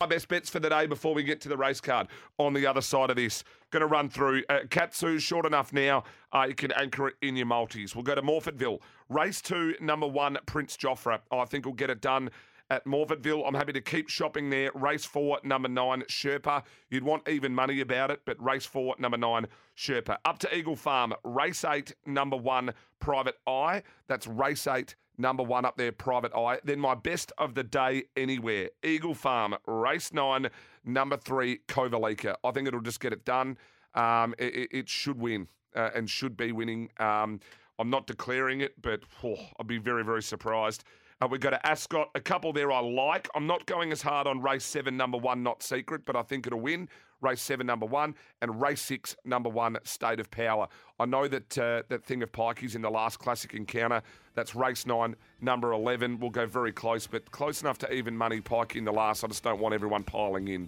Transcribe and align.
My 0.00 0.06
best 0.06 0.28
bets 0.28 0.48
for 0.48 0.60
the 0.60 0.70
day 0.70 0.86
before 0.86 1.12
we 1.12 1.24
get 1.24 1.40
to 1.40 1.48
the 1.48 1.56
race 1.56 1.80
card 1.80 2.06
on 2.38 2.52
the 2.52 2.64
other 2.68 2.80
side 2.80 3.10
of 3.10 3.16
this. 3.16 3.42
Going 3.72 3.80
to 3.80 3.88
run 3.88 4.08
through 4.08 4.44
uh, 4.48 4.60
Katsu, 4.70 5.18
short 5.18 5.44
enough 5.44 5.72
now. 5.72 6.04
Uh, 6.32 6.46
you 6.46 6.54
can 6.54 6.70
anchor 6.70 7.08
it 7.08 7.16
in 7.20 7.34
your 7.34 7.46
multis. 7.46 7.96
We'll 7.96 8.04
go 8.04 8.14
to 8.14 8.22
Morphettville. 8.22 8.78
Race 9.08 9.42
two, 9.42 9.74
number 9.80 10.06
one, 10.06 10.38
Prince 10.46 10.76
Joffre. 10.76 11.18
I 11.32 11.44
think 11.46 11.64
we'll 11.64 11.74
get 11.74 11.90
it 11.90 12.00
done 12.00 12.30
at 12.70 12.84
Morphettville. 12.84 13.42
I'm 13.44 13.54
happy 13.54 13.72
to 13.72 13.80
keep 13.80 14.08
shopping 14.08 14.50
there. 14.50 14.70
Race 14.72 15.04
four, 15.04 15.40
number 15.42 15.68
nine, 15.68 16.02
Sherpa. 16.02 16.62
You'd 16.90 17.02
want 17.02 17.28
even 17.28 17.52
money 17.52 17.80
about 17.80 18.12
it, 18.12 18.20
but 18.24 18.40
race 18.40 18.66
four, 18.66 18.94
number 19.00 19.18
nine, 19.18 19.48
Sherpa. 19.76 20.18
Up 20.24 20.38
to 20.38 20.56
Eagle 20.56 20.76
Farm. 20.76 21.12
Race 21.24 21.64
eight, 21.64 21.92
number 22.06 22.36
one, 22.36 22.72
Private 23.00 23.34
Eye. 23.48 23.82
That's 24.06 24.28
race 24.28 24.68
eight, 24.68 24.94
number 25.18 25.42
one 25.42 25.64
up 25.64 25.76
there, 25.76 25.92
Private 25.92 26.34
Eye. 26.34 26.60
Then 26.64 26.80
my 26.80 26.94
best 26.94 27.32
of 27.36 27.54
the 27.54 27.64
day 27.64 28.04
anywhere. 28.16 28.70
Eagle 28.82 29.14
Farm, 29.14 29.56
race 29.66 30.12
nine, 30.12 30.48
number 30.84 31.16
three, 31.16 31.60
Kovalica. 31.68 32.36
I 32.44 32.50
think 32.52 32.68
it'll 32.68 32.80
just 32.80 33.00
get 33.00 33.12
it 33.12 33.24
done. 33.24 33.58
Um, 33.94 34.34
it, 34.38 34.68
it, 34.70 34.88
should 34.88 35.18
win 35.18 35.48
uh, 35.74 35.90
and 35.94 36.08
should 36.08 36.36
be 36.36 36.52
winning. 36.52 36.90
Um, 36.98 37.40
I'm 37.78 37.90
not 37.90 38.06
declaring 38.06 38.60
it, 38.60 38.80
but 38.82 39.00
oh, 39.22 39.36
I'd 39.58 39.66
be 39.66 39.78
very, 39.78 40.04
very 40.04 40.22
surprised. 40.22 40.84
Uh, 41.20 41.28
we 41.28 41.38
go 41.38 41.50
to 41.50 41.66
Ascot. 41.66 42.10
A 42.14 42.20
couple 42.20 42.52
there 42.52 42.70
I 42.70 42.80
like. 42.80 43.28
I'm 43.34 43.46
not 43.46 43.66
going 43.66 43.90
as 43.92 44.02
hard 44.02 44.26
on 44.26 44.40
race 44.40 44.64
seven, 44.64 44.96
number 44.96 45.18
one, 45.18 45.42
Not 45.42 45.62
Secret, 45.62 46.02
but 46.04 46.16
I 46.16 46.22
think 46.22 46.46
it'll 46.46 46.60
win. 46.60 46.88
Race 47.20 47.40
seven, 47.40 47.66
number 47.66 47.86
one, 47.86 48.14
and 48.42 48.60
race 48.60 48.80
six, 48.80 49.16
number 49.24 49.48
one, 49.48 49.76
State 49.82 50.20
of 50.20 50.30
Power. 50.30 50.68
I 51.00 51.06
know 51.06 51.26
that 51.26 51.58
uh, 51.58 51.82
that 51.88 52.04
thing 52.04 52.22
of 52.22 52.30
Pikey's 52.30 52.76
in 52.76 52.82
the 52.82 52.90
last 52.90 53.18
classic 53.18 53.54
encounter. 53.54 54.02
That's 54.34 54.54
race 54.54 54.86
nine, 54.86 55.16
number 55.40 55.72
11. 55.72 56.20
We'll 56.20 56.30
go 56.30 56.46
very 56.46 56.70
close, 56.70 57.08
but 57.08 57.28
close 57.32 57.60
enough 57.60 57.78
to 57.78 57.92
even 57.92 58.16
money 58.16 58.40
Pikey 58.40 58.76
in 58.76 58.84
the 58.84 58.92
last. 58.92 59.24
I 59.24 59.26
just 59.26 59.42
don't 59.42 59.58
want 59.58 59.74
everyone 59.74 60.04
piling 60.04 60.46
in. 60.46 60.66